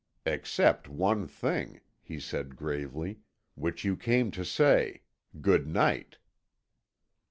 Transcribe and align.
"Except 0.25 0.89
one 0.89 1.27
thing," 1.27 1.79
he 2.01 2.19
said 2.19 2.55
gravely, 2.55 3.19
"which 3.53 3.85
you 3.85 3.95
came 3.95 4.31
to 4.31 4.43
say, 4.43 5.03
'Good 5.39 5.67
night.'" 5.67 6.17